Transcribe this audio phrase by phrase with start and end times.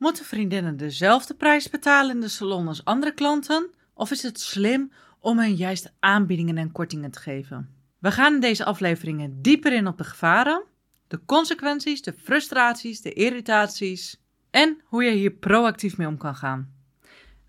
[0.00, 3.70] Moeten vriendinnen dezelfde prijs betalen in de salon als andere klanten?
[3.94, 7.74] Of is het slim om hen juist aanbiedingen en kortingen te geven?
[7.98, 10.64] We gaan in deze afleveringen dieper in op de gevaren,
[11.08, 16.72] de consequenties, de frustraties, de irritaties en hoe je hier proactief mee om kan gaan.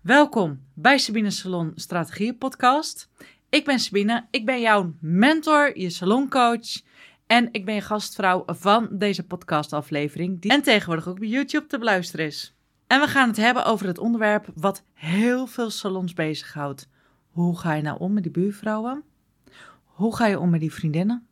[0.00, 3.08] Welkom bij Sabine Salon Strategieën Podcast.
[3.48, 6.80] Ik ben Sabine, ik ben jouw mentor, je saloncoach
[7.32, 11.78] en ik ben je gastvrouw van deze podcastaflevering, die en tegenwoordig ook op YouTube te
[11.78, 12.54] beluisteren is.
[12.86, 16.88] En we gaan het hebben over het onderwerp wat heel veel salons bezighoudt.
[17.30, 19.02] Hoe ga je nou om met die buurvrouwen?
[19.84, 21.26] Hoe ga je om met die vriendinnen?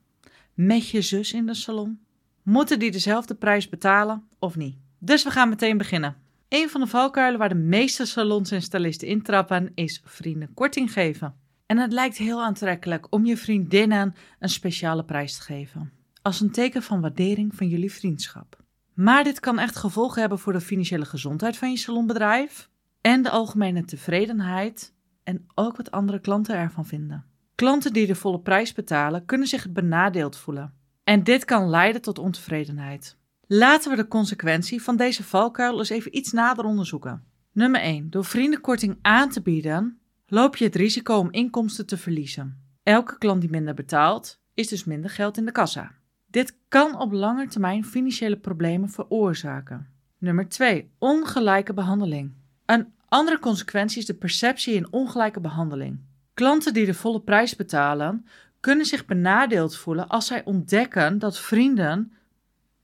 [0.54, 2.00] Met je zus in de salon?
[2.42, 4.76] Moeten die dezelfde prijs betalen of niet?
[4.98, 6.16] Dus we gaan meteen beginnen.
[6.48, 11.34] Een van de valkuilen waar de meeste salons en stylisten intrappen is vrienden korting geven.
[11.70, 15.92] En het lijkt heel aantrekkelijk om je vriendinnen een speciale prijs te geven.
[16.22, 18.62] Als een teken van waardering van jullie vriendschap.
[18.94, 22.70] Maar dit kan echt gevolgen hebben voor de financiële gezondheid van je salonbedrijf
[23.00, 27.24] en de algemene tevredenheid en ook wat andere klanten ervan vinden.
[27.54, 30.74] Klanten die de volle prijs betalen kunnen zich benadeeld voelen.
[31.04, 33.16] En dit kan leiden tot ontevredenheid.
[33.46, 37.24] Laten we de consequentie van deze valkuil eens even iets nader onderzoeken.
[37.52, 38.10] Nummer 1.
[38.10, 39.99] Door vriendenkorting aan te bieden,
[40.30, 42.62] loop je het risico om inkomsten te verliezen.
[42.82, 45.92] Elke klant die minder betaalt, is dus minder geld in de kassa.
[46.26, 49.88] Dit kan op lange termijn financiële problemen veroorzaken.
[50.18, 50.90] Nummer 2.
[50.98, 52.32] Ongelijke behandeling.
[52.66, 55.98] Een andere consequentie is de perceptie in ongelijke behandeling.
[56.34, 58.26] Klanten die de volle prijs betalen,
[58.60, 62.12] kunnen zich benadeeld voelen als zij ontdekken dat vrienden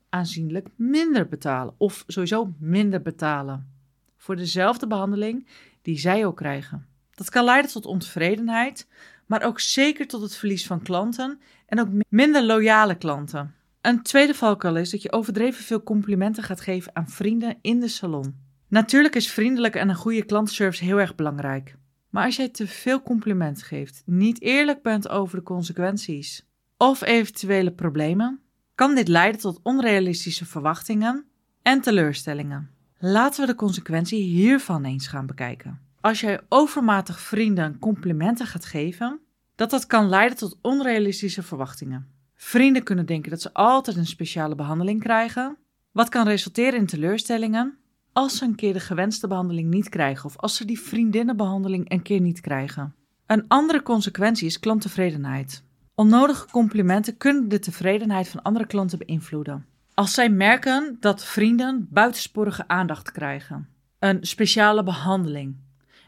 [0.08, 3.70] aanzienlijk minder betalen of sowieso minder betalen
[4.16, 5.47] voor dezelfde behandeling
[5.83, 6.86] die zij ook krijgen.
[7.17, 8.89] Dat kan leiden tot ontevredenheid,
[9.27, 13.55] maar ook zeker tot het verlies van klanten en ook minder loyale klanten.
[13.81, 17.89] Een tweede valkuil is dat je overdreven veel complimenten gaat geven aan vrienden in de
[17.89, 18.34] salon.
[18.69, 21.77] Natuurlijk is vriendelijke en een goede klantenservice heel erg belangrijk.
[22.11, 27.72] Maar als jij te veel complimenten geeft, niet eerlijk bent over de consequenties of eventuele
[27.72, 28.41] problemen,
[28.75, 31.25] kan dit leiden tot onrealistische verwachtingen
[31.62, 32.71] en teleurstellingen.
[32.99, 35.85] Laten we de consequentie hiervan eens gaan bekijken.
[36.06, 39.21] Als jij overmatig vrienden complimenten gaat geven,
[39.55, 42.06] dat dat kan leiden tot onrealistische verwachtingen.
[42.34, 45.56] Vrienden kunnen denken dat ze altijd een speciale behandeling krijgen,
[45.93, 47.78] wat kan resulteren in teleurstellingen
[48.12, 52.03] als ze een keer de gewenste behandeling niet krijgen of als ze die vriendinnenbehandeling een
[52.03, 52.94] keer niet krijgen.
[53.27, 55.62] Een andere consequentie is klanttevredenheid.
[55.94, 59.67] Onnodige complimenten kunnen de tevredenheid van andere klanten beïnvloeden.
[59.94, 63.69] Als zij merken dat vrienden buitensporige aandacht krijgen,
[63.99, 65.65] een speciale behandeling,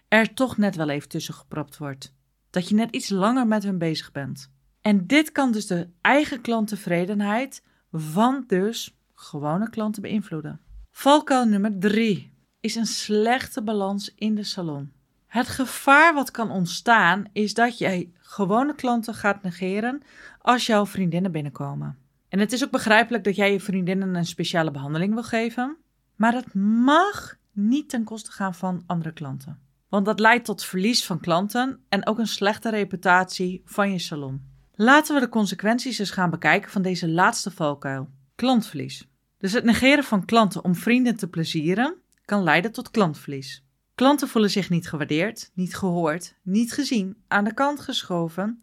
[0.09, 2.15] er toch net wel even tussen gepropt wordt,
[2.51, 4.51] dat je net iets langer met hun bezig bent.
[4.81, 10.61] En dit kan dus de eigen klanttevredenheid van dus gewone klanten beïnvloeden.
[10.91, 14.93] Valkuil nummer 3 is een slechte balans in de salon.
[15.27, 20.03] Het gevaar wat kan ontstaan is dat jij gewone klanten gaat negeren
[20.39, 21.99] als jouw vriendinnen binnenkomen.
[22.29, 25.77] En het is ook begrijpelijk dat jij je vriendinnen een speciale behandeling wil geven,
[26.17, 29.68] maar het mag niet ten koste gaan van andere klanten.
[29.89, 34.43] Want dat leidt tot verlies van klanten en ook een slechte reputatie van je salon.
[34.75, 39.09] Laten we de consequenties eens gaan bekijken van deze laatste valkuil: klantverlies.
[39.39, 41.95] Dus het negeren van klanten om vrienden te plezieren
[42.25, 43.65] kan leiden tot klantverlies.
[43.95, 48.63] Klanten voelen zich niet gewaardeerd, niet gehoord, niet gezien, aan de kant geschoven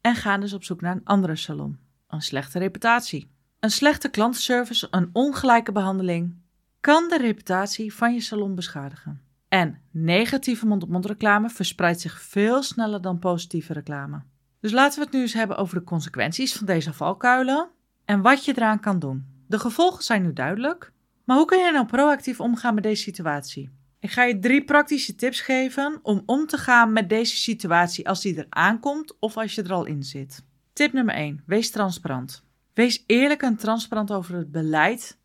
[0.00, 1.78] en gaan dus op zoek naar een andere salon.
[2.08, 3.30] Een slechte reputatie.
[3.60, 6.34] Een slechte klantenservice, een ongelijke behandeling
[6.80, 9.25] kan de reputatie van je salon beschadigen.
[9.48, 14.22] En negatieve mond-op-mond reclame verspreidt zich veel sneller dan positieve reclame.
[14.60, 17.68] Dus laten we het nu eens hebben over de consequenties van deze valkuilen
[18.04, 19.26] en wat je eraan kan doen.
[19.46, 20.92] De gevolgen zijn nu duidelijk,
[21.24, 23.70] maar hoe kun je nou proactief omgaan met deze situatie?
[24.00, 28.20] Ik ga je drie praktische tips geven om om te gaan met deze situatie als
[28.20, 30.44] die er aankomt of als je er al in zit.
[30.72, 31.42] Tip nummer 1.
[31.46, 32.44] Wees transparant.
[32.74, 35.18] Wees eerlijk en transparant over het beleid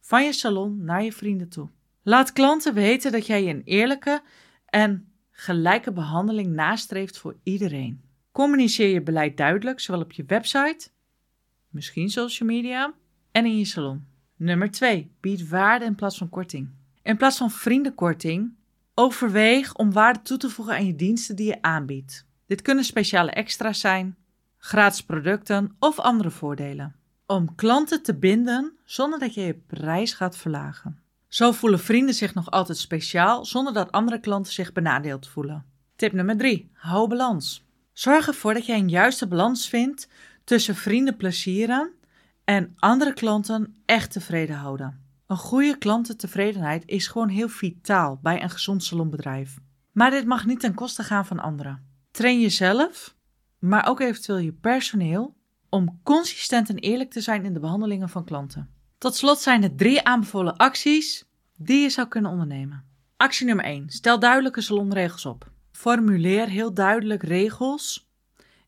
[0.00, 1.68] van je salon naar je vrienden toe.
[2.08, 4.22] Laat klanten weten dat jij een eerlijke
[4.66, 8.02] en gelijke behandeling nastreeft voor iedereen.
[8.32, 10.88] Communiceer je beleid duidelijk, zowel op je website,
[11.68, 12.94] misschien social media
[13.32, 14.06] en in je salon.
[14.36, 15.10] Nummer 2.
[15.20, 16.70] Bied waarde in plaats van korting.
[17.02, 18.54] In plaats van vriendenkorting,
[18.94, 22.26] overweeg om waarde toe te voegen aan je diensten die je aanbiedt.
[22.46, 24.16] Dit kunnen speciale extra's zijn,
[24.58, 26.96] gratis producten of andere voordelen.
[27.26, 31.06] Om klanten te binden zonder dat je je prijs gaat verlagen.
[31.28, 35.64] Zo voelen vrienden zich nog altijd speciaal zonder dat andere klanten zich benadeeld voelen.
[35.96, 36.70] Tip nummer 3.
[36.72, 37.66] Hou balans.
[37.92, 40.08] Zorg ervoor dat je een juiste balans vindt
[40.44, 41.92] tussen vrienden plezieren
[42.44, 45.06] en andere klanten echt tevreden houden.
[45.26, 49.58] Een goede klantentevredenheid is gewoon heel vitaal bij een gezond salonbedrijf.
[49.92, 51.86] Maar dit mag niet ten koste gaan van anderen.
[52.10, 53.14] Train jezelf,
[53.58, 55.36] maar ook eventueel je personeel,
[55.68, 58.77] om consistent en eerlijk te zijn in de behandelingen van klanten.
[58.98, 61.24] Tot slot zijn er drie aanbevolen acties
[61.56, 62.84] die je zou kunnen ondernemen.
[63.16, 63.90] Actie nummer 1.
[63.90, 65.50] Stel duidelijke salonregels op.
[65.72, 68.10] Formuleer heel duidelijk regels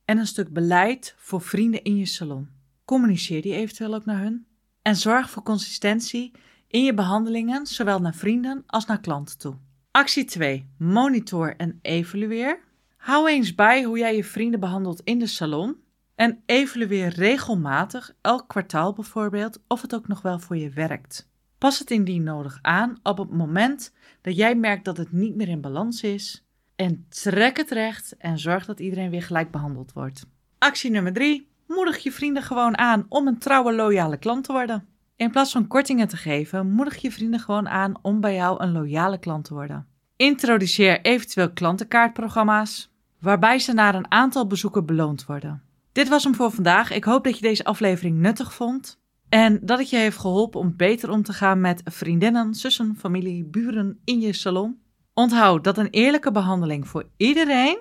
[0.05, 2.49] en een stuk beleid voor vrienden in je salon.
[2.85, 4.47] Communiceer die eventueel ook naar hun.
[4.83, 6.33] En zorg voor consistentie
[6.69, 9.57] in je behandelingen, zowel naar vrienden als naar klanten toe.
[9.91, 10.69] Actie 2.
[10.79, 12.61] Monitor en evalueer.
[12.97, 15.77] Hou eens bij hoe jij je vrienden behandelt in de salon
[16.21, 21.29] en evalueer regelmatig, elk kwartaal bijvoorbeeld, of het ook nog wel voor je werkt.
[21.59, 25.49] Pas het indien nodig aan op het moment dat jij merkt dat het niet meer
[25.49, 26.45] in balans is.
[26.77, 30.27] En trek het recht en zorg dat iedereen weer gelijk behandeld wordt.
[30.59, 31.49] Actie nummer 3.
[31.67, 34.87] Moedig je vrienden gewoon aan om een trouwe, loyale klant te worden.
[35.17, 38.73] In plaats van kortingen te geven, moedig je vrienden gewoon aan om bij jou een
[38.73, 39.87] loyale klant te worden.
[40.17, 45.69] Introduceer eventueel klantenkaartprogramma's, waarbij ze na een aantal bezoeken beloond worden.
[45.93, 46.91] Dit was hem voor vandaag.
[46.91, 49.01] Ik hoop dat je deze aflevering nuttig vond.
[49.29, 53.45] En dat het je heeft geholpen om beter om te gaan met vriendinnen, zussen, familie,
[53.45, 54.79] buren in je salon.
[55.15, 57.79] Onthoud dat een eerlijke behandeling voor iedereen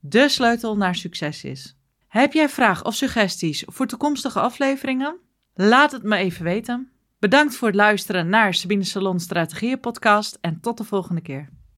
[0.00, 1.76] de sleutel naar succes is.
[2.08, 5.16] Heb jij vragen of suggesties voor toekomstige afleveringen?
[5.54, 6.90] Laat het me even weten.
[7.18, 11.59] Bedankt voor het luisteren naar Sabine Salon Strategieën podcast en tot de volgende keer.